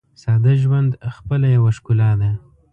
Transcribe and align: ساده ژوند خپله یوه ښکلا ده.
ساده 0.21 0.53
ژوند 0.63 0.91
خپله 1.15 1.47
یوه 1.55 1.71
ښکلا 1.77 2.11
ده. 2.21 2.31